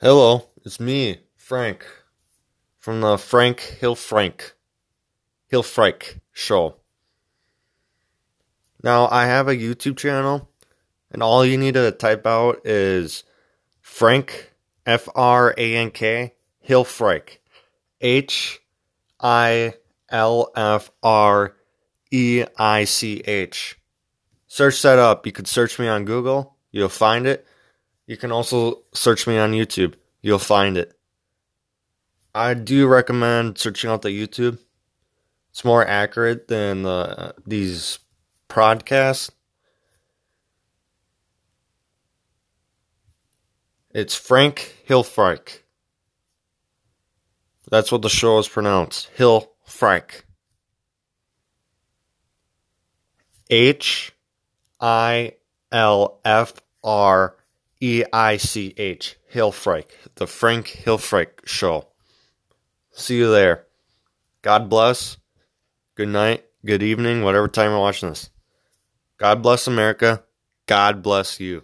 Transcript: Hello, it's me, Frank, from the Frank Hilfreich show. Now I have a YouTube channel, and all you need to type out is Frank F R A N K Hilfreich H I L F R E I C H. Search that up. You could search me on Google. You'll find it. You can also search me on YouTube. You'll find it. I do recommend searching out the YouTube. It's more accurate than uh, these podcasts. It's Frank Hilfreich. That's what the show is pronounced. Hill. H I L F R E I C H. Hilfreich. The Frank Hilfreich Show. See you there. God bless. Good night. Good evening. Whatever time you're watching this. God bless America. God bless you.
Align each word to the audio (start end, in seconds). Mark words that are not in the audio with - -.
Hello, 0.00 0.50
it's 0.64 0.80
me, 0.80 1.20
Frank, 1.36 1.86
from 2.78 3.00
the 3.00 3.16
Frank 3.16 3.78
Hilfreich 3.80 4.50
show. 6.32 6.74
Now 8.82 9.08
I 9.08 9.26
have 9.26 9.46
a 9.46 9.54
YouTube 9.54 9.96
channel, 9.96 10.50
and 11.12 11.22
all 11.22 11.46
you 11.46 11.56
need 11.56 11.74
to 11.74 11.92
type 11.92 12.26
out 12.26 12.66
is 12.66 13.22
Frank 13.80 14.52
F 14.84 15.08
R 15.14 15.54
A 15.56 15.76
N 15.76 15.92
K 15.92 16.34
Hilfreich 16.68 17.38
H 18.00 18.60
I 19.20 19.74
L 20.10 20.50
F 20.56 20.90
R 21.04 21.54
E 22.10 22.44
I 22.58 22.84
C 22.84 23.22
H. 23.24 23.78
Search 24.48 24.82
that 24.82 24.98
up. 24.98 25.24
You 25.24 25.30
could 25.30 25.46
search 25.46 25.78
me 25.78 25.86
on 25.86 26.04
Google. 26.04 26.56
You'll 26.72 26.88
find 26.88 27.28
it. 27.28 27.46
You 28.06 28.16
can 28.16 28.32
also 28.32 28.82
search 28.92 29.26
me 29.26 29.38
on 29.38 29.52
YouTube. 29.52 29.94
You'll 30.20 30.38
find 30.38 30.76
it. 30.76 30.98
I 32.34 32.54
do 32.54 32.86
recommend 32.86 33.58
searching 33.58 33.90
out 33.90 34.02
the 34.02 34.08
YouTube. 34.08 34.58
It's 35.50 35.64
more 35.64 35.86
accurate 35.86 36.48
than 36.48 36.84
uh, 36.84 37.32
these 37.46 37.98
podcasts. 38.48 39.30
It's 43.90 44.14
Frank 44.16 44.74
Hilfreich. 44.88 45.60
That's 47.70 47.92
what 47.92 48.02
the 48.02 48.08
show 48.08 48.38
is 48.38 48.48
pronounced. 48.48 49.08
Hill. 49.16 49.50
H 53.50 54.12
I 54.80 55.32
L 55.70 56.20
F 56.24 56.54
R 56.82 57.36
E 57.84 58.02
I 58.14 58.38
C 58.38 58.72
H. 58.78 59.18
Hilfreich. 59.30 59.90
The 60.14 60.26
Frank 60.26 60.68
Hilfreich 60.68 61.46
Show. 61.46 61.88
See 62.92 63.18
you 63.18 63.30
there. 63.30 63.66
God 64.40 64.70
bless. 64.70 65.18
Good 65.94 66.08
night. 66.08 66.46
Good 66.64 66.82
evening. 66.82 67.24
Whatever 67.24 67.46
time 67.46 67.72
you're 67.72 67.78
watching 67.78 68.08
this. 68.08 68.30
God 69.18 69.42
bless 69.42 69.66
America. 69.66 70.24
God 70.64 71.02
bless 71.02 71.40
you. 71.40 71.60